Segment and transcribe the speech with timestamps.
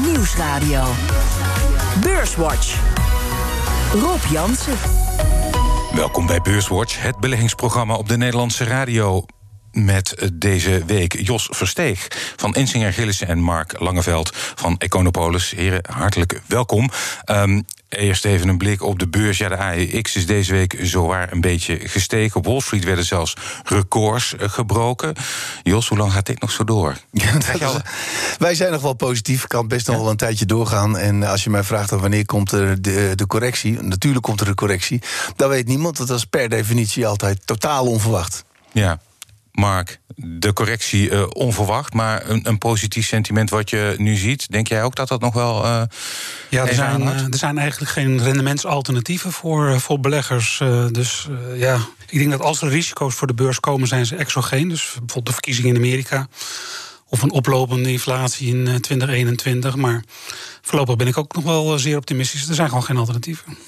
[0.00, 0.84] Nieuwsradio.
[2.02, 2.80] Beurswatch.
[3.92, 4.74] Rob Jansen.
[5.94, 9.24] Welkom bij Beurswatch, het beleggingsprogramma op de Nederlandse radio
[9.72, 15.50] met deze week Jos Versteeg van Insinger Gillissen en Mark Langeveld van Econopolis.
[15.50, 16.90] Heren, hartelijk welkom.
[17.30, 19.38] Um, Eerst even een blik op de beurs.
[19.38, 22.36] Ja, de AEX is deze week zowaar een beetje gestegen.
[22.36, 25.14] Op Wall Street werden zelfs records eh, gebroken.
[25.62, 26.96] Jos, hoe lang gaat dit nog zo door?
[28.38, 29.46] wij zijn nog wel positief.
[29.46, 30.98] Kan best nog wel een tijdje doorgaan.
[30.98, 33.82] En als je mij vraagt wanneer komt er de, de correctie...
[33.82, 35.02] natuurlijk komt er een correctie.
[35.36, 35.96] Dan weet niemand.
[35.96, 38.44] Dat is per definitie altijd totaal onverwacht.
[38.72, 39.00] Ja,
[39.52, 44.50] Mark, de correctie uh, onverwacht, maar een, een, positief sentiment wat je nu ziet.
[44.50, 45.64] Denk jij ook dat dat nog wel.
[45.64, 45.82] Uh,
[46.48, 50.62] ja, er zijn, uh, er zijn eigenlijk geen rendementsalternatieven voor, voor beleggers.
[50.90, 54.68] dus ja, ik denk dat als er risico's voor de beurs komen, zijn ze exogeen.
[54.68, 56.28] Dus bijvoorbeeld de verkiezingen in Amerika.
[57.08, 59.76] Of een oplopende inflatie in 2021.
[59.76, 60.04] Maar
[60.62, 62.48] voorlopig ben ik ook nog wel zeer optimistisch.
[62.48, 63.58] Er zijn gewoon geen alternatieven.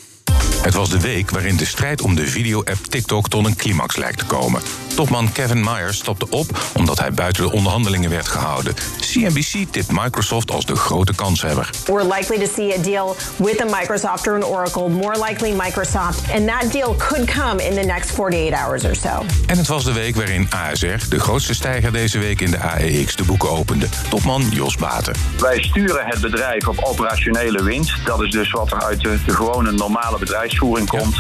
[0.62, 4.18] Het was de week waarin de strijd om de video-app TikTok tot een climax lijkt
[4.18, 4.62] te komen.
[4.94, 8.74] Topman Kevin Myers stopte op omdat hij buiten de onderhandelingen werd gehouden.
[9.00, 11.70] CNBC tipt Microsoft als de grote kanshebber.
[11.86, 16.32] We're likely to see a deal with a Microsoft or an Oracle, more likely Microsoft,
[16.34, 19.24] and that deal could come in the next 48 hours or so.
[19.46, 23.16] En het was de week waarin ASR, de grootste stijger deze week in de AEX,
[23.16, 23.88] de boeken opende.
[24.08, 25.14] Topman Jos Baten.
[25.38, 28.04] Wij sturen het bedrijf op operationele winst.
[28.04, 31.16] Dat is dus wat er uit de, de gewone normale bedrijfsvoering komt.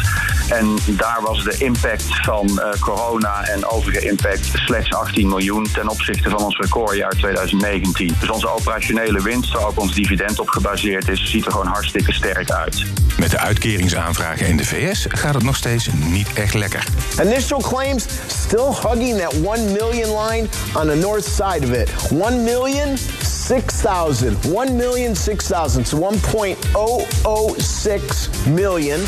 [0.48, 5.88] En daar was de impact van uh, corona en overige impact slechts 18 miljoen ten
[5.88, 8.16] opzichte van ons recordjaar 2019.
[8.20, 12.12] Dus onze operationele winst, waar ook ons dividend op gebaseerd is, ziet er gewoon hartstikke
[12.12, 12.84] sterk uit.
[13.18, 16.84] Met de uitkeringsaanvragen in de VS gaat het nog steeds niet echt lekker.
[17.22, 21.90] Initial claims still hugging that 1 million line on the north side of it.
[22.10, 22.98] 1 million
[23.46, 24.44] 6,000.
[24.44, 25.88] 1 million 6,000.
[25.88, 29.00] So 1.006 million.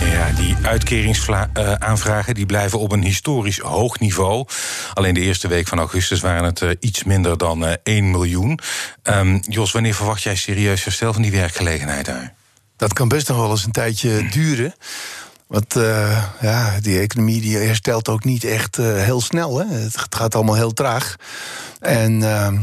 [0.00, 4.46] Ja, die uitkeringsaanvragen die blijven op een historisch hoog niveau.
[4.94, 8.58] Alleen de eerste week van augustus waren het uh, iets minder dan uh, 1 miljoen.
[9.02, 12.34] Um, Jos, wanneer verwacht jij serieus herstel van die werkgelegenheid daar?
[12.76, 14.74] Dat kan best nog wel eens een tijdje duren.
[15.46, 19.58] Want uh, ja, die economie die herstelt ook niet echt heel snel.
[19.58, 19.66] Hè?
[19.66, 21.16] Het gaat allemaal heel traag.
[21.80, 22.58] En ehm,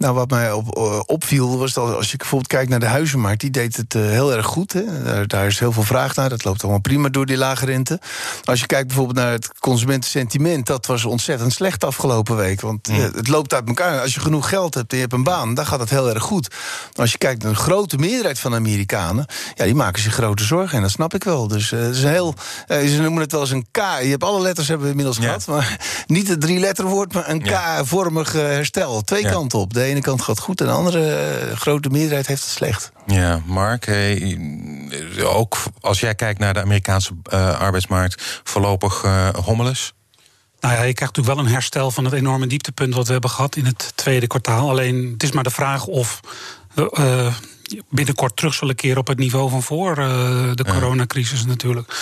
[0.00, 3.40] nou, wat mij op, eh, opviel was dat als je bijvoorbeeld kijkt naar de huizenmarkt,
[3.40, 4.72] die deed het uh, heel erg goed.
[4.72, 5.02] Hè.
[5.02, 6.28] Daar, daar, is heel veel vraag naar.
[6.28, 8.00] Dat loopt allemaal prima door die lage rente.
[8.44, 12.60] Als je kijkt bijvoorbeeld naar het consumentensentiment, dat was ontzettend slecht afgelopen week.
[12.60, 14.00] Want uh, het loopt uit elkaar.
[14.00, 16.22] Als je genoeg geld hebt en je hebt een baan, dan gaat het heel erg
[16.22, 16.54] goed.
[16.94, 20.44] als je kijkt naar de grote meerderheid van de Amerikanen, ja, die maken zich grote
[20.44, 20.76] zorgen.
[20.76, 21.48] En dat snap ik wel.
[21.48, 22.34] Dus het is een heel.
[22.68, 23.76] ze noemen het wel eens een K.
[24.02, 25.46] Je hebt alle letters hebben we inmiddels gehad.
[25.46, 29.02] Maar niet het drie letterwoord, maar een K-vormig herstel.
[29.02, 29.74] Twee kanten op.
[29.74, 32.92] De ene kant gaat goed en de andere eh, grote meerderheid heeft het slecht.
[33.06, 33.90] Ja, Mark,
[35.24, 39.92] ook als jij kijkt naar de Amerikaanse uh, arbeidsmarkt, voorlopig uh, hommeles?
[40.60, 43.30] Nou ja, je krijgt natuurlijk wel een herstel van het enorme dieptepunt wat we hebben
[43.30, 44.68] gehad in het tweede kwartaal.
[44.68, 46.20] Alleen het is maar de vraag of
[46.74, 47.34] uh,
[47.88, 49.94] binnenkort terug zullen keren op het niveau van voor
[50.54, 51.92] de coronacrisis natuurlijk.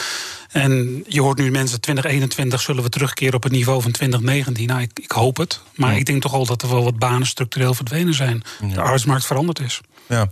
[0.48, 4.66] En je hoort nu mensen 2021 zullen we terugkeren op het niveau van 2019.
[4.66, 5.60] Nou, ik, ik hoop het.
[5.74, 8.42] Maar ik denk toch al dat er wel wat banen structureel verdwenen zijn.
[8.72, 9.80] De arbeidsmarkt veranderd is.
[10.08, 10.30] Ja.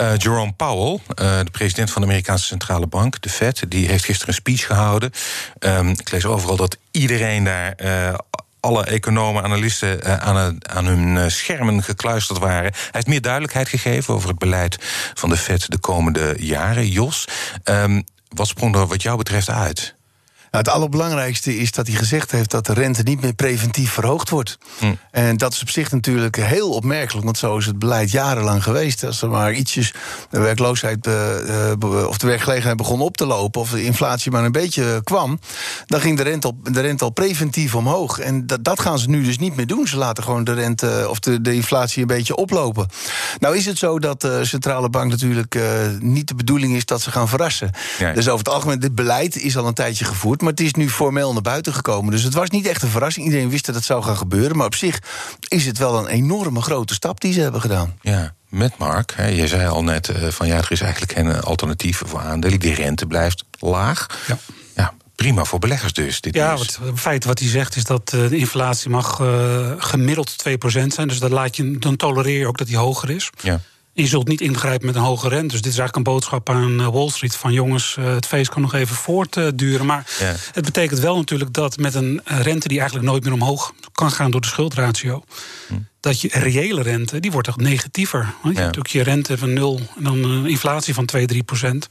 [0.00, 4.04] Uh, Jerome Powell, uh, de president van de Amerikaanse Centrale Bank, de Fed, die heeft
[4.04, 5.10] gisteren een speech gehouden.
[5.58, 7.74] Um, ik lees overal dat iedereen daar.
[7.84, 8.14] Uh,
[8.66, 12.72] alle economen, analisten aan, aan, hun schermen gekluisterd waren.
[12.72, 14.76] Hij heeft meer duidelijkheid gegeven over het beleid
[15.14, 16.88] van de Fed de komende jaren.
[16.88, 17.28] Jos,
[17.64, 19.95] um, wat sprong er wat jou betreft uit?
[20.50, 24.30] Nou, het allerbelangrijkste is dat hij gezegd heeft dat de rente niet meer preventief verhoogd
[24.30, 24.58] wordt.
[24.78, 24.94] Hm.
[25.10, 29.04] En dat is op zich natuurlijk heel opmerkelijk, want zo is het beleid jarenlang geweest.
[29.04, 29.94] Als er maar ietsjes
[30.30, 34.52] de werkloosheid uh, of de werkgelegenheid begon op te lopen, of de inflatie maar een
[34.52, 35.40] beetje kwam,
[35.86, 38.18] dan ging de rente, al, de rente al preventief omhoog.
[38.18, 39.86] En dat, dat gaan ze nu dus niet meer doen.
[39.86, 42.88] Ze laten gewoon de rente of de, de inflatie een beetje oplopen.
[43.38, 45.62] Nou is het zo dat de centrale bank natuurlijk uh,
[45.98, 47.70] niet de bedoeling is dat ze gaan verrassen.
[48.14, 50.35] Dus over het algemeen, dit beleid is al een tijdje gevoerd.
[50.40, 52.10] Maar het is nu formeel naar buiten gekomen.
[52.10, 53.26] Dus het was niet echt een verrassing.
[53.26, 54.56] Iedereen wist dat het zou gaan gebeuren.
[54.56, 54.98] Maar op zich
[55.48, 57.98] is het wel een enorme grote stap die ze hebben gedaan.
[58.00, 59.12] Ja, met Mark.
[59.16, 62.60] Hè, je zei al net uh, van ja, er is eigenlijk geen alternatief voor aandelen.
[62.60, 64.06] Die rente blijft laag.
[64.26, 64.38] Ja.
[64.74, 66.20] ja prima voor beleggers dus.
[66.20, 69.72] Dit ja, wat, het feit wat hij zegt is dat uh, de inflatie mag uh,
[69.78, 71.08] gemiddeld 2% zijn.
[71.08, 73.30] Dus dan, laat je, dan tolereer je ook dat die hoger is.
[73.42, 73.60] Ja.
[73.96, 75.52] Je zult niet ingrijpen met een hoge rente.
[75.52, 78.50] Dus dit is eigenlijk een boodschap aan eh, Wall Street: van jongens, eh, het feest
[78.50, 79.86] kan nog even voortduren.
[79.86, 80.04] Maar
[80.52, 84.30] het betekent wel natuurlijk dat met een rente die eigenlijk nooit meer omhoog kan gaan
[84.30, 85.22] door de schuldratio.
[85.68, 85.74] Hm
[86.06, 88.18] dat je reële rente, die wordt toch negatiever.
[88.18, 91.42] Want je hebt natuurlijk je rente van nul en dan een inflatie van 2, 3
[91.42, 91.86] procent.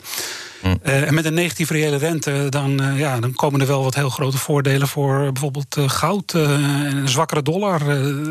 [0.62, 0.76] Hm.
[0.82, 4.38] en met een negatieve reële rente, dan, ja, dan komen er wel wat heel grote
[4.38, 7.82] voordelen voor bijvoorbeeld goud en een zwakkere dollar.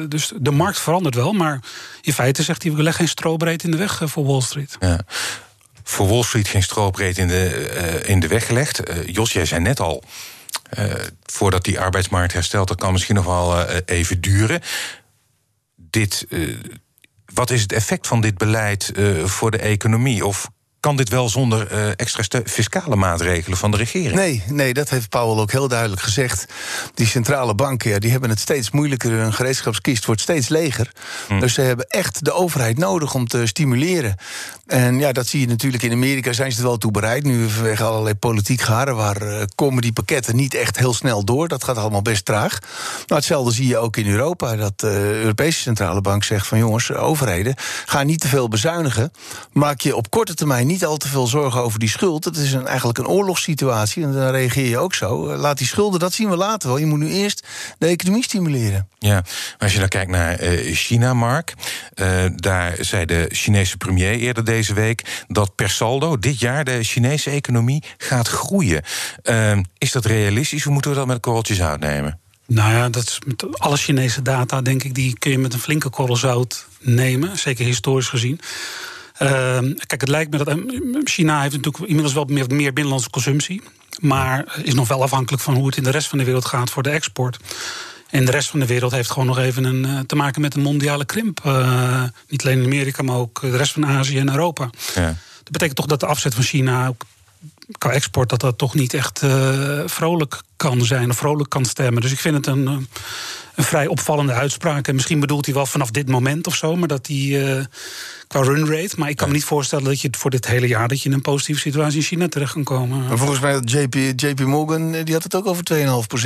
[0.08, 1.60] dus de markt verandert wel, maar
[2.02, 4.76] in feite zegt hij: we leggen geen strobreed in de weg voor Wall Street.
[4.80, 5.00] Ja
[5.84, 8.90] voor Wall Street geen strobreed in de, uh, in de weg gelegd.
[8.90, 10.02] Uh, Jos, jij zei net al,
[10.78, 10.84] uh,
[11.22, 14.60] voordat die arbeidsmarkt herstelt, dat kan misschien nog wel even duren.
[15.94, 16.26] Dit,
[17.34, 18.92] wat is het effect van dit beleid
[19.24, 20.26] voor de economie?
[20.26, 20.50] Of
[20.84, 24.14] kan dit wel zonder uh, extra fiscale maatregelen van de regering?
[24.14, 26.46] Nee, nee, dat heeft Powell ook heel duidelijk gezegd.
[26.94, 29.10] Die centrale banken ja, die hebben het steeds moeilijker.
[29.10, 30.92] Hun gereedschapskist wordt steeds leger.
[31.28, 31.40] Hm.
[31.40, 34.16] Dus ze hebben echt de overheid nodig om te stimuleren.
[34.66, 36.32] En ja, dat zie je natuurlijk in Amerika.
[36.32, 37.24] Zijn ze er wel toe bereid?
[37.24, 38.96] Nu vanwege allerlei politiek garen...
[38.96, 41.48] waar uh, komen die pakketten niet echt heel snel door.
[41.48, 42.58] Dat gaat allemaal best traag.
[42.60, 44.56] Nou, hetzelfde zie je ook in Europa.
[44.56, 46.58] Dat de Europese Centrale Bank zegt van...
[46.58, 47.54] jongens, overheden,
[47.86, 49.12] ga niet te veel bezuinigen.
[49.52, 52.24] Maak je op korte termijn niet niet al te veel zorgen over die schuld.
[52.24, 55.28] Het is een, eigenlijk een oorlogssituatie en dan reageer je ook zo.
[55.28, 56.78] Eh, laat die schulden, dat zien we later wel.
[56.78, 57.46] Je moet nu eerst
[57.78, 58.88] de economie stimuleren.
[58.98, 59.24] Ja,
[59.58, 61.54] als je dan kijkt naar uh, China, Mark.
[61.94, 66.82] Uh, daar zei de Chinese premier eerder deze week dat per saldo dit jaar de
[66.82, 68.82] Chinese economie gaat groeien.
[69.22, 70.62] Uh, is dat realistisch?
[70.64, 72.20] Hoe moeten we dat met korreltjes uitnemen?
[72.46, 75.58] Nou ja, dat is met alle Chinese data, denk ik, die kun je met een
[75.58, 77.38] flinke korrel zout nemen.
[77.38, 78.40] Zeker historisch gezien.
[79.18, 80.60] Ehm, kijk, het lijkt me dat ehm,
[81.04, 83.62] China heeft natuurlijk inmiddels wel meer, meer binnenlandse consumptie.
[84.00, 86.70] Maar is nog wel afhankelijk van hoe het in de rest van de wereld gaat
[86.70, 87.38] voor de export.
[88.10, 90.54] En de rest van de wereld heeft gewoon nog even een, eh, te maken met
[90.54, 91.40] een mondiale krimp.
[91.46, 94.70] Uh, niet alleen in Amerika, maar ook de rest van Azië en Europa.
[94.94, 95.06] Ja.
[95.42, 97.04] Dat betekent toch dat de afzet van China ook
[97.78, 102.02] qua export dat dat toch niet echt uh, vrolijk kan zijn of vrolijk kan stemmen.
[102.02, 104.88] Dus ik vind het een, een vrij opvallende uitspraak.
[104.88, 107.64] En misschien bedoelt hij wel vanaf dit moment of zo, maar dat hij uh,
[108.26, 108.94] qua run rate.
[108.96, 111.14] Maar ik kan me niet voorstellen dat je voor dit hele jaar dat je in
[111.14, 113.06] een positieve situatie in China terecht kan komen.
[113.06, 115.64] Maar volgens mij JP, JP Morgan eh, die had het ook over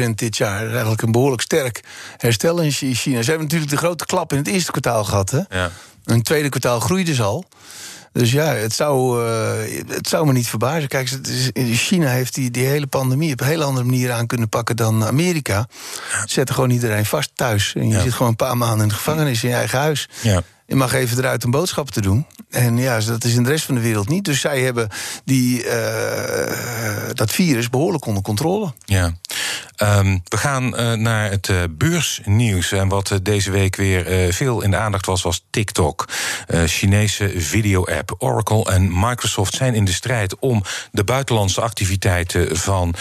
[0.06, 0.70] 2,5% dit jaar.
[0.70, 1.80] Eigenlijk een behoorlijk sterk
[2.16, 3.22] herstel in China.
[3.22, 5.30] Ze hebben natuurlijk de grote klap in het eerste kwartaal gehad.
[5.30, 5.40] Hè?
[5.48, 5.70] Ja.
[6.04, 7.44] Een tweede kwartaal groeide ze al.
[8.12, 10.88] Dus ja, het zou, uh, het zou me niet verbazen.
[10.88, 11.18] Kijk,
[11.72, 15.04] China heeft die, die hele pandemie op een hele andere manier aan kunnen pakken dan
[15.04, 15.68] Amerika.
[16.24, 17.72] Zetten gewoon iedereen vast thuis.
[17.74, 20.08] En je zit gewoon een paar maanden in de gevangenis in je eigen huis.
[20.20, 20.42] Ja.
[20.68, 22.26] Je mag even eruit om boodschappen te doen.
[22.50, 24.24] En ja, dat is in de rest van de wereld niet.
[24.24, 24.88] Dus zij hebben
[25.24, 25.72] die, uh,
[27.12, 28.72] dat virus behoorlijk onder controle.
[28.84, 29.12] Ja.
[29.82, 32.72] Um, we gaan uh, naar het uh, beursnieuws.
[32.72, 36.08] En wat deze week weer veel in de aandacht was, was TikTok.
[36.66, 38.14] Chinese video-app.
[38.18, 40.62] Oracle en Microsoft zijn in de strijd om
[40.92, 42.94] de buitenlandse activiteiten van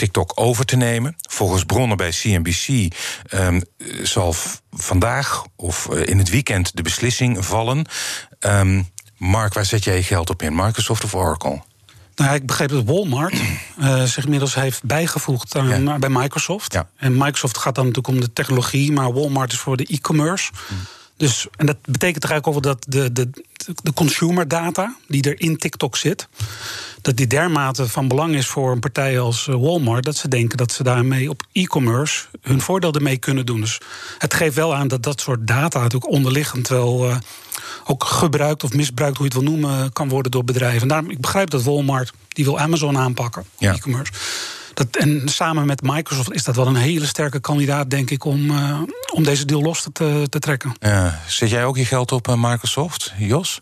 [0.00, 1.16] TikTok over te nemen.
[1.30, 2.90] Volgens bronnen bij CNBC um,
[3.26, 3.60] ehm,
[4.02, 4.34] zal
[4.70, 7.86] vandaag of in het weekend de beslissing vallen.
[8.40, 10.54] Um, Mark, waar zet jij je geld op in?
[10.54, 11.62] Microsoft of Oracle?
[12.14, 13.34] Nou, ik begreep dat Walmart
[13.78, 16.72] uh, zich inmiddels heeft bijgevoegd aan, bij Microsoft.
[16.72, 16.88] Ja.
[16.96, 20.52] En Microsoft gaat dan natuurlijk om de technologie, maar Walmart is voor de e-commerce.
[20.68, 20.74] Hm.
[21.20, 23.30] Dus, en dat betekent toch eigenlijk over dat de, de,
[23.82, 26.28] de consumer data die er in TikTok zit,
[27.02, 30.56] dat die dermate van belang is voor een partij als eh, Walmart, dat ze denken
[30.56, 33.60] dat ze daarmee op e-commerce hun voordeel ermee kunnen doen.
[33.60, 33.78] Dus
[34.18, 37.16] het geeft wel aan dat dat soort data natuurlijk onderliggend wel uh,
[37.84, 40.82] ook gebruikt of misbruikt, hoe je het wil noemen, kan worden door bedrijven.
[40.82, 43.74] En daarom, ik begrijp dat Walmart die wil Amazon aanpakken, ja.
[43.74, 44.12] e-commerce.
[44.74, 48.50] Dat, en samen met Microsoft is dat wel een hele sterke kandidaat, denk ik, om,
[48.50, 48.80] uh,
[49.12, 50.74] om deze deal los te, te trekken.
[50.80, 51.20] Ja.
[51.26, 53.60] Zet jij ook je geld op uh, Microsoft, Jos?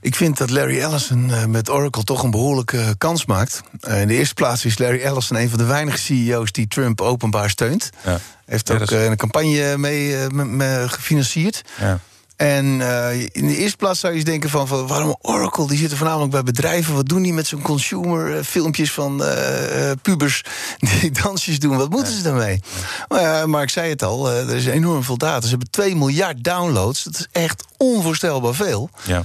[0.00, 3.62] Ik vind dat Larry Ellison uh, met Oracle toch een behoorlijke kans maakt.
[3.80, 7.50] in de eerste plaats is Larry Ellison een van de weinige CEO's die Trump openbaar
[7.50, 7.90] steunt.
[8.04, 8.18] Ja.
[8.46, 11.62] Heeft ook een campagne mee, mee gefinancierd.
[11.80, 12.00] Ja.
[12.42, 15.66] En uh, in de eerste plaats zou je eens denken van, van, waarom Oracle?
[15.66, 16.94] Die zitten voornamelijk bij bedrijven.
[16.94, 20.44] Wat doen die met zo'n consumer uh, filmpjes van uh, pubers
[21.00, 21.76] die dansjes doen?
[21.76, 22.60] Wat moeten ze daarmee?
[23.08, 25.40] Maar, maar ik zei het al, er is enorm veel data.
[25.40, 27.02] Ze hebben 2 miljard downloads.
[27.02, 28.90] Dat is echt onvoorstelbaar veel.
[29.04, 29.24] Ja.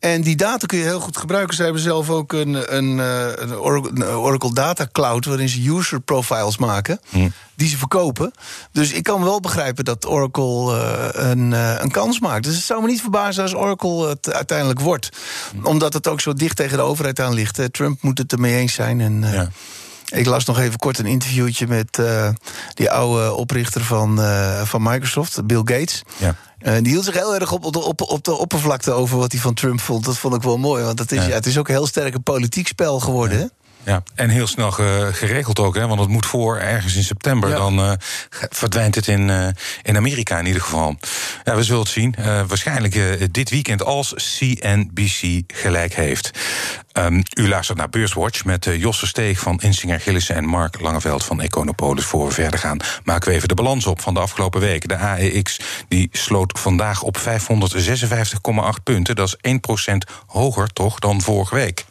[0.00, 1.56] En die data kun je heel goed gebruiken.
[1.56, 3.56] Ze hebben zelf ook een, een, een
[4.04, 5.24] Oracle Data Cloud...
[5.24, 7.28] waarin ze user profiles maken, hm.
[7.54, 8.32] die ze verkopen.
[8.72, 12.44] Dus ik kan wel begrijpen dat Oracle uh, een, uh, een kans maakt.
[12.44, 15.08] Dus het zou me niet verbazen als Oracle het uiteindelijk wordt.
[15.50, 15.66] Hm.
[15.66, 17.72] Omdat het ook zo dicht tegen de overheid aan ligt.
[17.72, 19.00] Trump moet het ermee eens zijn.
[19.00, 19.50] En, ja.
[20.10, 22.28] Ik las nog even kort een interviewtje met uh,
[22.74, 26.02] die oude oprichter van, uh, van Microsoft, Bill Gates.
[26.16, 26.34] Ja.
[26.62, 29.54] Uh, die hield zich heel erg op, op, op, de oppervlakte over wat hij van
[29.54, 30.04] Trump vond.
[30.04, 31.32] Dat vond ik wel mooi, want het is, ja.
[31.32, 33.38] het is ook een heel sterk politiek spel geworden.
[33.38, 33.48] Ja,
[34.14, 34.70] en heel snel
[35.12, 35.86] geregeld ook, hè?
[35.86, 37.50] want het moet voor ergens in september.
[37.50, 37.92] Dan uh,
[38.50, 39.46] verdwijnt het in, uh,
[39.82, 40.96] in Amerika in ieder geval.
[41.44, 42.14] Ja, we zullen het zien.
[42.18, 46.30] Uh, waarschijnlijk dit weekend als CNBC gelijk heeft.
[46.92, 51.40] Um, u luistert naar Beurswatch met Josse Steeg van Insinger Gillissen en Mark Langeveld van
[51.40, 52.04] Econopolis.
[52.04, 54.88] Voor we verder gaan, maken we even de balans op van de afgelopen week.
[54.88, 57.22] De AEX die sloot vandaag op 556,8
[58.82, 59.16] punten.
[59.16, 59.52] Dat is
[59.92, 61.84] 1% hoger toch dan vorige week.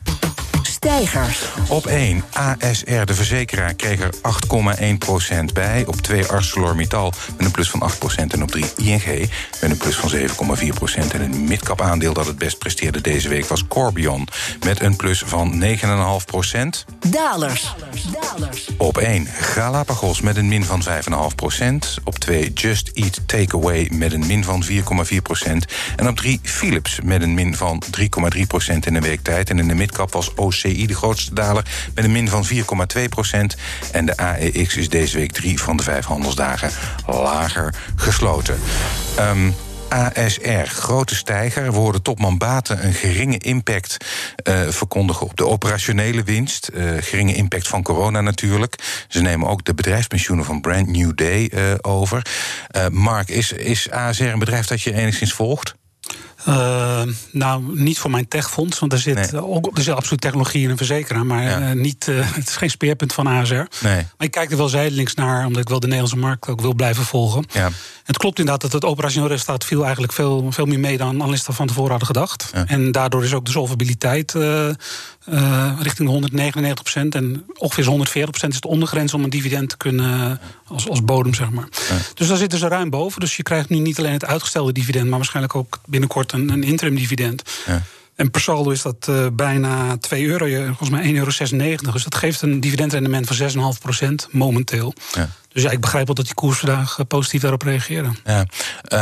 [0.79, 1.43] Stijgers.
[1.67, 5.86] Op 1 ASR, de verzekeraar, kreeg er 8,1% bij.
[5.86, 8.25] Op 2 ArcelorMittal met een plus van 8%.
[8.27, 9.29] En op 3 ING
[9.62, 11.12] met een plus van 7,4%.
[11.12, 14.27] En een midcap aandeel dat het best presteerde deze week was Corbion.
[14.65, 15.79] Met een plus van 9,5%.
[17.07, 17.75] Dalers.
[18.77, 22.03] Op 1 Galapagos met een min van 5,5%.
[22.03, 24.74] Op 2 Just Eat Takeaway met een min van 4,4%.
[25.95, 29.50] En op 3 Philips met een min van 3,3% in een week tijd.
[29.50, 33.55] En in de midcap was OC de grootste daler met een min van 4,2 procent.
[33.91, 36.71] En de AEX is deze week drie van de vijf handelsdagen
[37.05, 38.59] lager gesloten.
[39.19, 39.55] Um,
[39.89, 41.71] ASR, grote stijger.
[41.71, 43.97] We hoorden topman Baten een geringe impact
[44.43, 46.69] uh, verkondigen op de operationele winst.
[46.73, 48.75] Uh, geringe impact van corona natuurlijk.
[49.07, 52.25] Ze nemen ook de bedrijfspensioenen van Brand New Day uh, over.
[52.91, 55.75] Mark, is, is ASR een bedrijf dat je enigszins volgt?
[56.48, 59.46] Uh, nou, niet voor mijn techfonds, want er zit, nee.
[59.46, 61.60] ook, er zit absoluut technologie in een verzekeraar, maar ja.
[61.60, 63.53] uh, niet, het is geen speerpunt van ASR.
[63.53, 63.67] Nee.
[63.81, 66.74] Maar ik kijk er wel zijdelings naar, omdat ik wel de Nederlandse markt ook wil
[66.74, 67.46] blijven volgen.
[67.51, 67.69] Ja.
[68.03, 71.53] Het klopt inderdaad dat het operationeel resultaat viel eigenlijk veel, veel meer mee dan analisten
[71.53, 72.50] van tevoren hadden gedacht.
[72.53, 72.65] Ja.
[72.67, 74.36] En daardoor is ook de solvabiliteit
[75.31, 77.15] uh, uh, richting de 199 procent.
[77.15, 81.33] En ongeveer 140 procent is de ondergrens om een dividend te kunnen als, als bodem,
[81.33, 81.67] zeg maar.
[81.89, 81.95] Ja.
[82.13, 83.19] Dus daar zitten ze ruim boven.
[83.19, 86.63] Dus je krijgt nu niet alleen het uitgestelde dividend, maar waarschijnlijk ook binnenkort een, een
[86.63, 87.43] interim dividend.
[87.65, 87.81] Ja.
[88.15, 91.91] En per saldo is dat uh, bijna 2 euro, volgens mij 1,96 euro.
[91.91, 94.93] Dus dat geeft een dividendrendement van 6,5 procent momenteel.
[95.13, 95.29] Ja.
[95.53, 98.17] Dus ja, ik begrijp wel dat die koers vandaag positief daarop reageren.
[98.24, 98.45] Ja,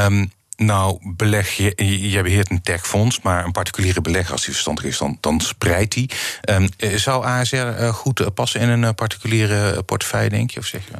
[0.05, 4.83] um, nou beleg je, je beheert een techfonds, maar een particuliere belegger, als die verstandig
[4.83, 6.09] is, dan, dan spreidt die.
[6.49, 10.59] Um, zou ASR uh, goed passen in een particuliere portefeuille, denk je?
[10.59, 10.93] Of zeg je?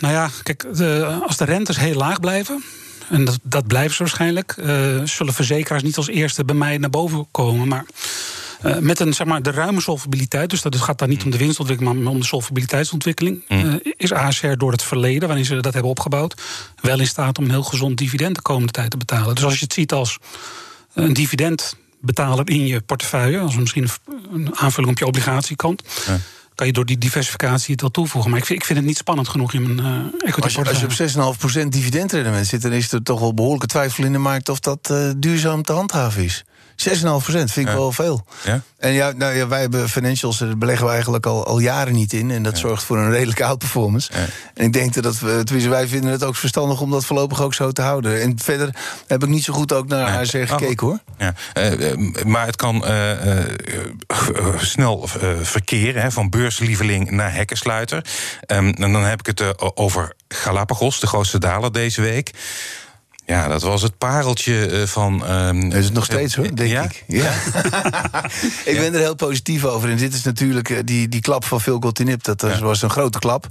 [0.00, 2.64] Nou ja, kijk, de, als de rentes heel laag blijven,
[3.10, 4.54] en dat, dat blijven ze waarschijnlijk.
[5.04, 7.68] Zullen verzekeraars niet als eerste bij mij naar boven komen.
[7.68, 7.84] Maar
[8.66, 11.38] uh, met een, zeg maar, de ruime solvabiliteit, dus dat gaat dan niet om de
[11.38, 13.58] winstontwikkeling, maar om de solvabiliteitsontwikkeling, mm.
[13.58, 16.42] uh, is ASR door het verleden, waarin ze dat hebben opgebouwd,
[16.80, 19.34] wel in staat om een heel gezond dividend de komende tijd te betalen.
[19.34, 20.18] Dus als je het ziet als
[20.94, 23.88] een dividendbetaler in je portefeuille, als misschien
[24.32, 25.82] een aanvulling op je obligatiekant.
[26.06, 26.18] Ja
[26.56, 28.30] kan je door die diversificatie het wel toevoegen.
[28.30, 30.86] Maar ik vind, ik vind het niet spannend genoeg in mijn uh, equity als je,
[30.88, 32.62] als je op 6,5% dividendrendement zit...
[32.62, 34.48] dan is er toch wel behoorlijke twijfel in de markt...
[34.48, 36.44] of dat uh, duurzaam te handhaven is.
[36.76, 36.84] 6,5%
[37.26, 37.74] vind ik ja.
[37.74, 38.26] wel veel.
[38.44, 38.60] Ja?
[38.78, 42.12] En ja, nou ja, wij hebben financials, daar beleggen we eigenlijk al, al jaren niet
[42.12, 42.30] in.
[42.30, 42.58] En dat Ja.
[42.58, 44.10] zorgt voor een redelijke outperformance.
[44.54, 47.54] En ik denk dat we, tenminste, wij vinden het ook verstandig om dat voorlopig ook
[47.54, 48.22] zo te houden.
[48.22, 48.74] En verder
[49.06, 50.18] heb ik niet zo goed ook naar.
[50.18, 50.48] ASR Oh.
[50.48, 50.98] gekeken hoor.
[51.18, 53.10] Ja, eh, eh, maar het kan eh,
[54.56, 55.08] snel
[55.42, 58.04] verkeren, hè, van beurslieveling naar hekkensluiter.
[58.40, 62.30] Ehm, en dan heb ik het over Galapagos, de grootste daler deze week.
[63.26, 65.26] Ja, dat was het pareltje eh, van.
[65.26, 66.82] ehm, is het nog steeds hoor, denk ja?
[66.82, 67.04] ik.
[67.06, 67.32] Ja.
[68.72, 69.90] ik ben er heel positief over.
[69.90, 72.22] En dit is natuurlijk eh, die, die klap van Phil Nip.
[72.24, 72.60] Dat was- Ja.
[72.64, 73.46] was een grote klap.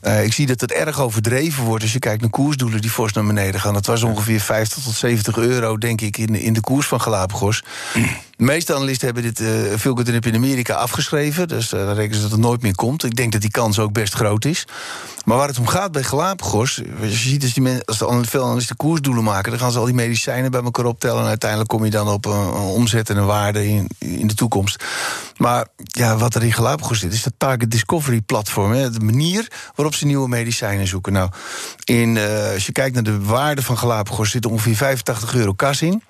[0.00, 3.12] Eh, ik zie dat het erg overdreven wordt als je kijkt naar koersdoelen die fors
[3.12, 3.74] naar beneden gaan.
[3.74, 7.00] Dat was ongeveer 50 tot 70 euro, denk ik, in, de- in de koers van
[7.00, 7.62] Galapagos.
[8.36, 11.48] De meeste analisten hebben dit uh, in Amerika afgeschreven.
[11.48, 13.04] Dus uh, dan rekenen ze dat het nooit meer komt.
[13.04, 14.64] Ik denk dat die kans ook best groot is.
[15.24, 16.82] Maar waar het om gaat bij Galapagos...
[17.00, 19.50] als je ziet als, die men, als de veel analisten koersdoelen maken...
[19.50, 21.22] dan gaan ze al die medicijnen bij elkaar optellen...
[21.22, 24.34] en uiteindelijk kom je dan op een, een omzet en een waarde in, in de
[24.34, 24.84] toekomst.
[25.36, 28.72] Maar ja, wat er in Galapagos zit, is dat Target Discovery platform.
[28.72, 31.12] Hè, de manier waarop ze nieuwe medicijnen zoeken.
[31.12, 31.30] Nou,
[31.84, 34.30] in, uh, als je kijkt naar de waarde van Galapagos...
[34.30, 36.02] zit er ongeveer 85 euro kas in.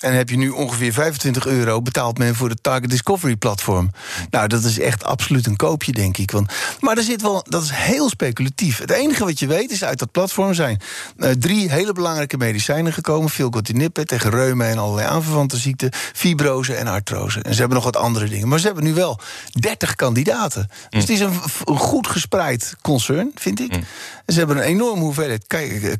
[0.00, 3.90] En heb je nu ongeveer 25 euro betaalt men voor de Target Discovery platform.
[4.30, 6.30] Nou, dat is echt absoluut een koopje, denk ik.
[6.30, 8.78] Want, maar er zit wel, dat is heel speculatief.
[8.78, 10.80] Het enige wat je weet is uit dat platform zijn
[11.18, 16.86] uh, drie hele belangrijke medicijnen gekomen: Filgotinib tegen reuma en allerlei aanverwante ziekten, fibrose en
[16.86, 17.40] artrose.
[17.40, 18.48] En ze hebben nog wat andere dingen.
[18.56, 19.18] Maar ze hebben nu wel
[19.60, 20.70] 30 kandidaten.
[20.90, 23.76] Dus het is een, een goed gespreid concern, vind ik.
[23.76, 23.84] Mm.
[24.26, 25.46] Ze hebben een enorme hoeveelheid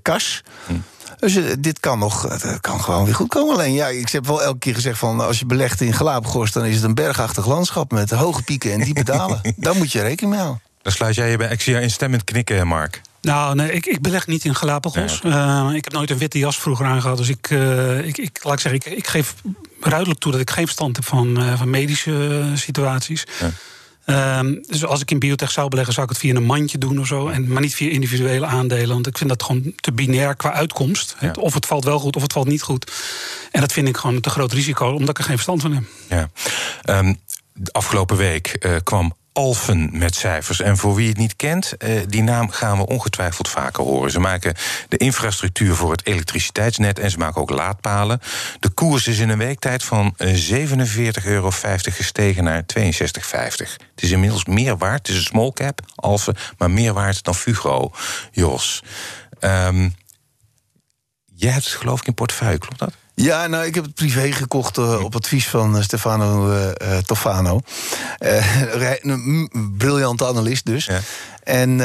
[0.02, 0.42] kas.
[0.66, 0.82] Mm.
[1.18, 3.54] Dus uh, dit kan nog, het kan gewoon weer goed komen.
[3.54, 6.64] Alleen ja, ik heb wel elke keer gezegd van als je belegt in Galapagos, dan
[6.64, 9.40] is het een bergachtig landschap met hoge pieken en diepe dalen.
[9.56, 10.62] Daar moet je rekening mee houden.
[10.82, 11.50] Dan sluit jij je bij.
[11.50, 13.00] Ik zie jou instemmend knikken, Mark.
[13.26, 15.20] Nou, nee, ik, ik beleg niet in Galapagos.
[15.24, 17.16] Uh, ik heb nooit een witte jas vroeger aangehad.
[17.16, 19.34] Dus ik, uh, ik, ik, laat ik zeggen, ik, ik geef
[19.80, 23.26] duidelijk toe dat ik geen verstand heb van, uh, van medische situaties.
[23.40, 24.38] Ja.
[24.38, 27.00] Um, dus als ik in biotech zou beleggen, zou ik het via een mandje doen
[27.00, 27.28] of zo.
[27.28, 28.94] En, maar niet via individuele aandelen.
[28.94, 31.16] Want ik vind dat gewoon te binair qua uitkomst.
[31.20, 31.32] Ja.
[31.40, 32.92] Of het valt wel goed of het valt niet goed.
[33.50, 35.72] En dat vind ik gewoon een te groot risico, omdat ik er geen verstand van
[35.72, 35.84] heb.
[36.08, 36.28] Ja.
[36.98, 37.20] Um,
[37.52, 40.60] de afgelopen week kwam Alphen met cijfers.
[40.60, 44.10] En voor wie het niet kent, uh, die naam gaan we ongetwijfeld vaker horen.
[44.10, 44.54] Ze maken
[44.88, 48.20] de infrastructuur voor het elektriciteitsnet en ze maken ook laadpalen.
[48.60, 52.86] De koers is in een week tijd van 47,50 euro gestegen naar 62,50.
[53.94, 55.06] Het is inmiddels meer waard.
[55.06, 57.90] Het is een small cap, Alphen, maar meer waard dan Fugro,
[58.30, 58.82] Jos.
[59.40, 59.94] Um,
[61.34, 62.92] jij hebt het geloof ik in portefeuille, klopt dat?
[63.18, 67.60] Ja, nou, ik heb het privé gekocht uh, op advies van uh, Stefano uh, Tofano.
[69.02, 70.84] een briljante analist dus.
[70.84, 71.00] Ja.
[71.42, 71.78] En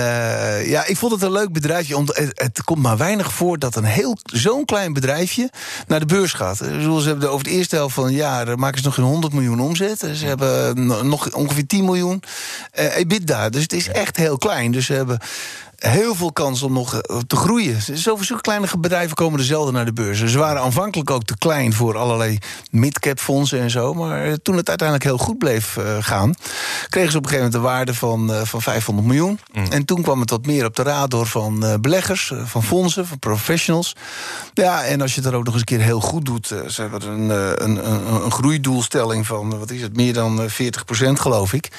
[0.66, 2.04] ja, ik vond het een leuk bedrijfje.
[2.06, 5.50] Het, het komt maar weinig voor dat een heel zo'n klein bedrijfje
[5.88, 6.58] naar de beurs gaat.
[6.58, 9.34] Zoals ze hebben over het eerste helft van het jaar maken ze nog geen 100
[9.34, 10.00] miljoen omzet.
[10.14, 12.24] Ze hebben nog ongeveer 10 miljoen
[12.72, 13.50] EBITDA.
[13.50, 14.72] Dus het is echt heel klein.
[14.72, 15.20] Dus ze hebben
[15.82, 17.82] heel veel kans om nog te groeien.
[17.82, 20.24] Zoveel zulke kleine bedrijven komen er zelden naar de beurs.
[20.24, 22.38] Ze waren aanvankelijk ook te klein voor allerlei
[22.72, 23.94] midcap fondsen en zo.
[23.94, 26.34] Maar toen het uiteindelijk heel goed bleef uh, gaan,
[26.90, 29.40] kregen ze op een gegeven moment een waarde van, uh, van 500 miljoen.
[29.52, 29.66] Mm.
[29.72, 33.20] En toen kwam het wat meer op de radar van uh, beleggers, van fondsen, van
[33.20, 33.96] professionals.
[34.54, 36.82] Ja, en als je het er ook nog eens een keer heel goed doet, ze
[36.82, 37.30] hebben een,
[37.64, 41.72] een, een, een groeidoelstelling van, wat is het, meer dan 40 procent geloof ik.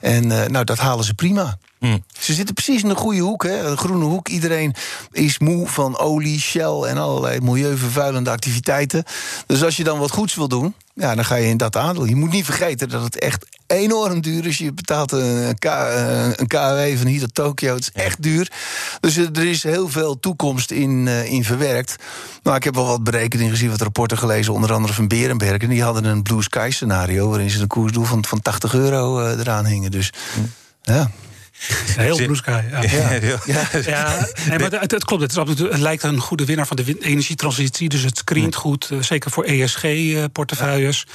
[0.00, 1.58] En nou, dat halen ze prima.
[1.80, 2.04] Mm.
[2.18, 3.70] Ze zitten precies in de goede hoek, hè?
[3.70, 4.28] de groene hoek.
[4.28, 4.74] Iedereen
[5.12, 9.04] is moe van olie, Shell en allerlei milieuvervuilende activiteiten.
[9.46, 12.04] Dus als je dan wat goeds wil doen, ja, dan ga je in dat aandeel.
[12.04, 14.58] Je moet niet vergeten dat het echt enorm duur is.
[14.58, 17.74] Je betaalt een, K, een KW van hier tot Tokio.
[17.74, 18.52] Het is echt duur.
[19.00, 21.96] Dus er is heel veel toekomst in, in verwerkt.
[22.42, 25.62] Nou, ik heb wel wat berekeningen gezien, wat rapporten gelezen, onder andere van Berenberg.
[25.62, 29.26] En die hadden een blue sky scenario waarin ze een koersdoel van, van 80 euro
[29.28, 29.90] eraan hingen.
[29.90, 30.12] Dus
[30.82, 31.10] ja.
[31.96, 32.60] Heel blue sky.
[32.70, 33.38] Ja, ja.
[33.44, 33.68] ja.
[33.86, 34.28] ja.
[34.48, 35.22] Nee, maar het, het, klopt.
[35.22, 37.88] Het, is absoluut, het lijkt een goede winnaar van de energietransitie.
[37.88, 41.06] Dus het screent goed, uh, zeker voor ESG-portefeuilles.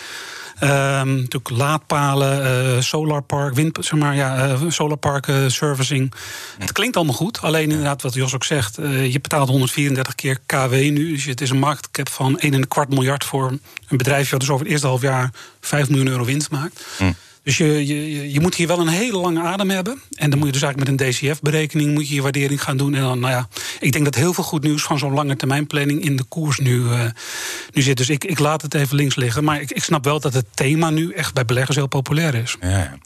[0.63, 0.69] Um,
[1.15, 6.13] natuurlijk laadpalen, uh, solarpark, wind, zeg maar, ja, uh, solarpark uh, servicing.
[6.57, 7.41] Het klinkt allemaal goed.
[7.41, 11.11] Alleen inderdaad, wat Jos ook zegt, je betaalt 134 keer KW nu.
[11.11, 12.51] Dus het is een marktcap van 1,25
[12.87, 13.47] miljard voor
[13.87, 15.29] een bedrijf dat dus over het eerste half jaar
[15.61, 16.85] 5 miljoen euro winst maakt.
[16.99, 17.15] Mm.
[17.45, 20.01] Dus je, je, je moet hier wel een hele lange adem hebben.
[20.15, 22.93] En dan moet je dus eigenlijk met een DCF-berekening moet je je waardering gaan doen.
[22.93, 23.47] En dan, nou ja,
[23.79, 26.57] ik denk dat heel veel goed nieuws van zo'n lange termijn planning in de koers
[26.57, 27.03] nu, uh,
[27.73, 27.97] nu zit.
[27.97, 29.43] Dus ik, ik laat het even links liggen.
[29.43, 32.57] Maar ik, ik snap wel dat het thema nu echt bij beleggers heel populair is.
[32.61, 32.97] Ja.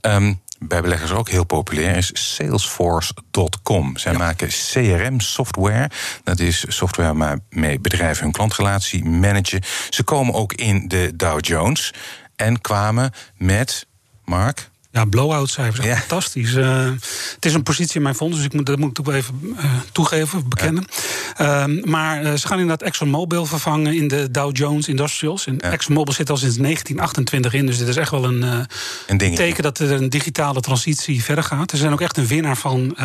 [0.00, 3.96] Um, bij beleggers ook heel populair is Salesforce.com.
[3.96, 4.18] Zij ja.
[4.18, 5.90] maken CRM-software.
[6.24, 9.62] Dat is software waarmee bedrijven hun klantrelatie managen.
[9.90, 11.92] Ze komen ook in de Dow Jones
[12.36, 13.86] en kwamen met,
[14.24, 15.86] Mark, ja, blow-out cijfers.
[15.86, 15.96] Ja.
[15.96, 16.52] Fantastisch.
[16.52, 16.90] Uh,
[17.34, 19.40] het is een positie in mijn fonds, dus ik moet, dat moet ik ook even
[19.42, 20.84] uh, toegeven, bekennen.
[21.38, 21.68] Ja.
[21.68, 25.46] Uh, maar uh, ze gaan inderdaad ExxonMobil vervangen in de Dow Jones Industrials.
[25.46, 25.70] En ja.
[25.70, 28.66] ExxonMobil zit al sinds 1928 in, dus dit is echt wel een,
[29.06, 31.70] een teken dat er een digitale transitie verder gaat.
[31.70, 32.96] Ze zijn ook echt een winnaar van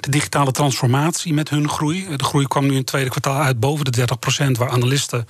[0.00, 2.06] de digitale transformatie met hun groei.
[2.16, 5.26] De groei kwam nu in het tweede kwartaal uit boven de 30 procent, waar analisten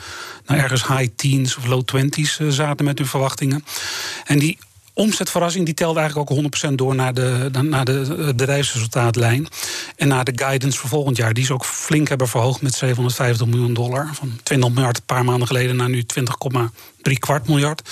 [0.47, 3.65] nou, ergens high teens of low twenties zaten met hun verwachtingen.
[4.25, 4.59] En die
[4.95, 9.49] omzetverrassing die telde eigenlijk ook 100% door naar de, naar de bedrijfsresultaatlijn.
[9.97, 11.35] En naar de guidance voor volgend jaar.
[11.35, 14.09] Die is ook flink hebben verhoogd met 750 miljoen dollar.
[14.13, 16.05] Van 20 miljard een paar maanden geleden naar nu
[17.09, 17.83] 20,3 kwart miljard.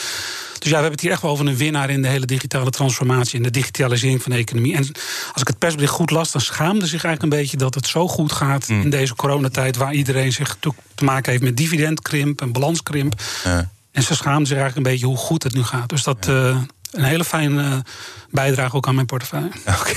[0.58, 2.70] Dus ja, we hebben het hier echt wel over een winnaar in de hele digitale
[2.70, 4.74] transformatie en de digitalisering van de economie.
[4.74, 4.86] En
[5.32, 8.08] als ik het persbericht goed las, dan schaamde zich eigenlijk een beetje dat het zo
[8.08, 8.82] goed gaat mm.
[8.82, 10.56] in deze coronatijd, waar iedereen zich
[10.94, 13.20] te maken heeft met dividendkrimp en balanskrimp.
[13.44, 13.70] Ja.
[13.90, 15.88] En ze schaamden zich eigenlijk een beetje hoe goed het nu gaat.
[15.88, 16.26] Dus dat.
[16.26, 16.32] Ja.
[16.32, 16.56] Uh,
[16.92, 17.84] een hele fijne
[18.30, 19.48] bijdrage ook aan mijn portefeuille.
[19.66, 19.78] Oké.
[19.78, 19.96] Okay.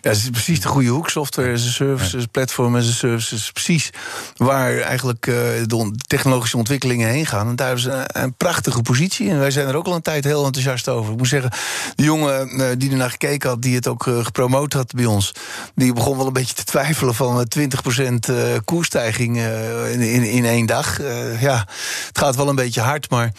[0.00, 1.10] Ja, het is precies de goede hoek.
[1.10, 2.24] Software as a service, ja.
[2.30, 3.34] platform as a service.
[3.34, 3.90] is precies
[4.36, 7.48] waar eigenlijk de technologische ontwikkelingen heen gaan.
[7.48, 9.30] En daar is een, een, prachtige positie.
[9.30, 11.12] En wij zijn er ook al een tijd heel enthousiast over.
[11.12, 11.50] Ik moet zeggen,
[11.94, 15.32] de jongen die ernaar gekeken had, die het ook gepromoot had bij ons,
[15.74, 18.34] die begon wel een beetje te twijfelen van 20%
[18.64, 19.36] koerstijging
[19.90, 20.98] in, in, in één dag.
[21.40, 21.66] Ja,
[22.06, 23.32] het gaat wel een beetje hard, maar.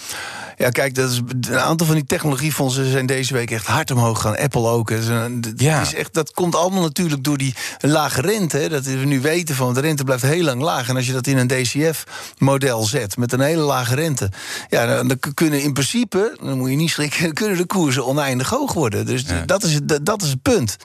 [0.62, 2.06] Ja, kijk, dat is, een aantal van die
[2.52, 4.38] technologiefondsen zijn deze week echt hard omhoog gegaan.
[4.38, 4.90] Apple ook.
[4.90, 5.82] Dat, ja.
[5.82, 8.58] is echt, dat komt allemaal natuurlijk door die lage rente.
[8.58, 10.90] Hè, dat we nu weten van de rente blijft heel lang laag.
[10.90, 14.30] En als je dat in een DCF-model zet met een hele lage rente,
[14.70, 18.50] ja, dan, dan, kunnen in principe, dan moet je niet schrikken, kunnen de koersen oneindig
[18.50, 19.06] hoog worden.
[19.06, 19.44] Dus ja.
[19.46, 20.78] dat, is, dat, dat, is het punt.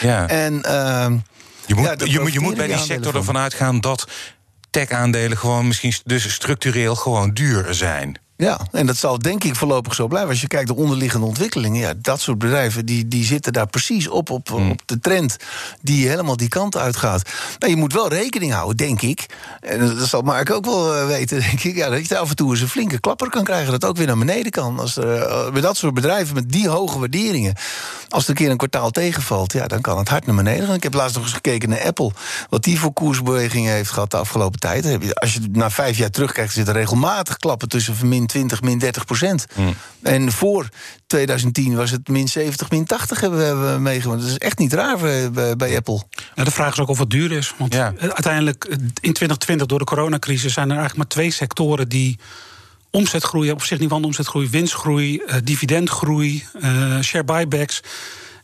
[0.00, 0.28] Ja.
[0.28, 0.54] En.
[0.66, 1.06] Uh,
[1.66, 3.14] Je moet, Ja, je, moet- je moet bij die sector van.
[3.20, 4.08] ervan uitgaan dat
[4.70, 8.18] tech-aandelen gewoon misschien dus structureel gewoon duur zijn.
[8.42, 10.30] Ja, en dat zal denk ik voorlopig zo blijven.
[10.30, 13.66] Als je kijkt naar de onderliggende ontwikkelingen, ja, dat soort bedrijven die, die zitten daar
[13.66, 14.70] precies op, op, Hmm.
[14.70, 15.36] op de trend
[15.80, 17.30] die helemaal die kant uitgaat.
[17.58, 19.26] Maar je moet wel rekening houden, denk ik.
[19.60, 21.76] En dat zal Mark ook wel eh, weten, denk ik.
[21.76, 24.06] Ja, dat je af en toe eens een flinke klapper kan krijgen, dat ook weer
[24.06, 24.78] naar beneden kan.
[24.78, 27.54] Als er, eh, bij dat soort bedrijven met die hoge waarderingen,
[28.08, 30.74] als er een keer een kwartaal tegenvalt, ja, dan kan het hard naar beneden gaan.
[30.74, 32.10] Ik heb laatst nog eens gekeken naar Apple,
[32.48, 35.14] wat die voor koersbewegingen heeft gehad de afgelopen tijd.
[35.14, 39.46] Als je naar vijf jaar terugkijkt, zitten regelmatig klappen tussen min 20, min 30 procent.
[40.02, 40.68] En voor
[41.06, 44.20] 2010 was het min 70, min 80 hebben we, meegemaakt.
[44.20, 46.02] Dat is echt niet raar bij, bij- Apple.
[46.34, 47.54] De vraag is ook of het duur is.
[47.58, 47.92] Want Ja.
[47.98, 52.18] eh, uiteindelijk eh, in 2020 door de coronacrisis zijn er eigenlijk maar twee sectoren die
[52.90, 53.50] omzetgroei.
[53.50, 57.80] Op zich niet van omzetgroei, winstgroei, eh, dividendgroei, eh, share buybacks.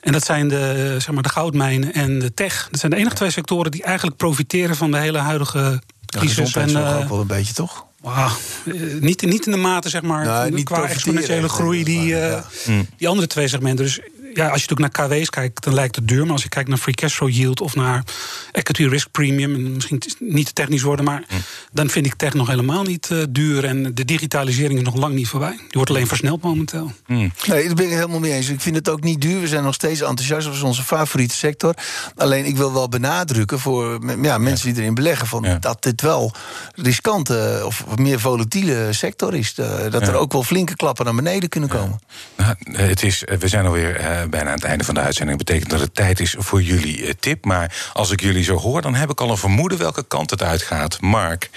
[0.01, 2.69] En dat zijn de, zeg maar, de goudmijnen en de tech.
[2.71, 6.37] Dat zijn de enige twee sectoren die eigenlijk profiteren van de hele huidige crisis.
[6.39, 7.87] En, gezondheidszorg eh, ook wel een beetje, toch?
[8.01, 12.15] Wauw, eh, niet, niet in de mate, zeg maar, Nee, niet qua exponentiële groei die,
[12.17, 12.45] eh, ja.
[12.67, 12.87] Mm.
[12.97, 13.85] die andere twee segmenten.
[13.85, 14.01] Dus
[14.39, 16.23] ja, als je natuurlijk naar KW's kijkt, dan lijkt het duur.
[16.25, 18.05] Maar als je kijkt naar free cash flow yield of naar
[18.53, 21.39] equity risk premium, en misschien niet te technisch worden, maar Mm.
[21.73, 23.65] dan vind ik tech nog helemaal niet eh, duur.
[23.65, 25.51] En de digitalisering is nog lang niet voorbij.
[25.57, 26.93] Die wordt alleen versneld momenteel.
[27.07, 28.49] Nee, daar ben ik helemaal mee eens.
[28.49, 29.41] Ik vind het ook niet duur.
[29.41, 30.47] We zijn nog steeds enthousiast.
[30.47, 31.75] Dat is onze favoriete sector.
[32.17, 35.27] Alleen ik wil wel benadrukken voor ja, mensen die erin beleggen...
[35.27, 35.55] Van Ja.
[35.59, 36.33] dat dit wel
[36.75, 39.55] riskante of meer volatiele sector is.
[39.57, 40.19] Eh, dat er Ja.
[40.19, 42.01] ook wel flinke klappen naar beneden kunnen komen.
[42.37, 45.39] Nou, het is, eh, we zijn alweer eh, bijna aan het einde van de uitzending.
[45.39, 47.45] Dat betekent dat het tijd is voor jullie eh, tip.
[47.45, 50.43] Maar als ik jullie zo hoor, dan heb ik al een vermoeden welke kant het
[50.43, 51.01] uitgaat.
[51.01, 51.51] Mark,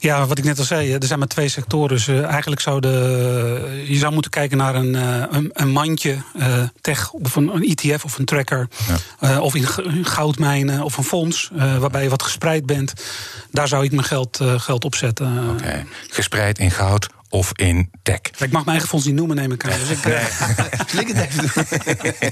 [0.00, 1.88] Ja, wat ik net al zei, er zijn maar twee sectoren.
[1.88, 6.16] Dus eh, eigenlijk zou de, je zou moeten kijken naar een, eh, een, een mandje
[6.38, 8.68] eh, tech of een, een ETF of een tracker.
[9.20, 9.66] eh, of in,
[10.04, 12.92] goudmijnen of een fonds eh, waarbij je wat gespreid bent.
[13.50, 15.56] Daar zou ik mijn geld, eh, geld op zetten.
[15.62, 18.20] eh, gespreid in goud of in tech.
[18.20, 19.78] Ik mag mijn eigen fonds niet noemen, neem ik aan.
[19.78, 20.24] Dus ik, eh,
[20.90, 22.30] Zal ik het even doen?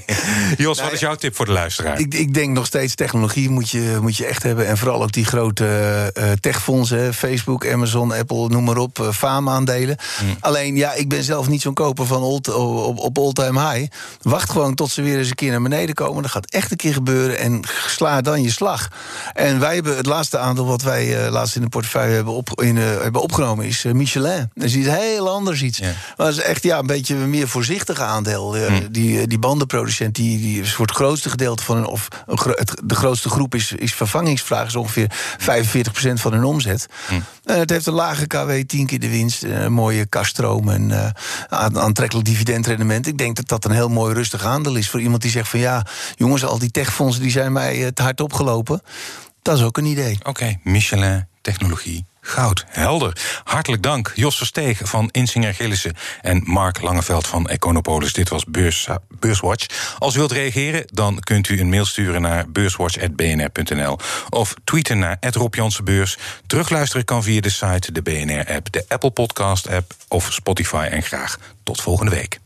[0.65, 1.99] Jos, wat is jouw tip voor de luisteraar?
[1.99, 4.67] Ik, ik denk nog steeds technologie moet je, moet je echt hebben.
[4.67, 5.65] En vooral ook die grote
[6.13, 7.13] eh, techfondsen.
[7.13, 8.99] Facebook, Amazon, Apple, noem maar op.
[8.99, 9.97] eh, faamaandelen.
[10.39, 13.91] Alleen, ja, ik ben zelf niet zo'n koper van old, op, op all-time high.
[14.21, 16.21] Wacht gewoon tot ze weer eens een keer naar beneden komen.
[16.21, 17.37] Dat gaat echt een keer gebeuren.
[17.39, 18.87] En sla dan je slag.
[19.33, 22.61] En wij hebben het laatste aandeel wat wij eh, laatst in de portefeuille hebben, op,
[22.61, 23.65] in, eh, hebben opgenomen...
[23.65, 24.51] is eh, Michelin.
[24.53, 25.77] Dat is iets heel anders iets.
[25.77, 25.85] Ja.
[25.85, 28.55] Maar dat is echt ja, een beetje een meer voorzichtig aandeel.
[28.55, 28.87] Eh, Hm.
[28.91, 31.85] Die, die bandenproducent die, die is voor het grootste gedeelte van hun...
[31.85, 34.67] of het, de grootste groep is, is vervangingsvraag...
[34.67, 36.87] is ongeveer 45% van hun omzet.
[37.07, 37.13] Hm.
[37.43, 39.43] Eh, het heeft een lage KW, 10 keer de winst...
[39.43, 41.09] eh, een mooie kaststroom en eh,
[41.49, 43.07] aan- aantrekkelijk dividendrendement.
[43.07, 44.89] Ik denk dat dat een heel mooi rustig aandeel is...
[44.89, 47.21] voor iemand die zegt van ja, jongens, al die techfondsen...
[47.21, 48.81] die zijn mij eh, te hard opgelopen.
[49.41, 50.17] Dat is ook een idee.
[50.23, 52.65] Oké, Michelin, technologie, goud.
[52.67, 53.41] Helder.
[53.43, 55.93] Hartelijk dank, Jos Versteeg van Insinger Gillissen...
[56.21, 58.13] en Mark Langeveld van Econopolis.
[58.13, 58.87] Dit was Beurs,
[59.19, 59.95] Beurswatch.
[59.99, 63.97] Als u wilt reageren, dan kunt u een mail sturen naar beurswatch.bnr.nl...
[64.29, 66.17] of tweeten naar Rob Jansenbeurs.
[66.47, 68.71] Terugluisteren kan via de site, de BNR-app...
[68.71, 70.87] de Apple Podcast-app of Spotify.
[70.91, 72.39] En graag tot volgende week.